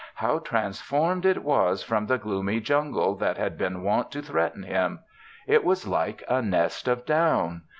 [0.15, 5.01] How transformed it was from the gloomy jungle that had been wont to threaten him!
[5.45, 7.65] It was like a nest of down.